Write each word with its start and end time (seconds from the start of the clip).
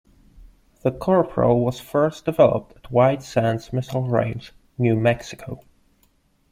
The 0.81 0.89
Corporal 0.91 1.63
was 1.63 1.79
first 1.79 2.25
developed 2.25 2.75
at 2.75 2.91
White 2.91 3.21
Sands 3.21 3.71
Missile 3.71 4.01
Range, 4.09 4.51
New 4.79 4.95
Mexico. 4.95 5.61